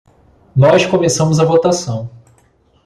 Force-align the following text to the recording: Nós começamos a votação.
Nós 0.55 0.83
começamos 0.83 1.39
a 1.39 1.45
votação. 1.45 2.09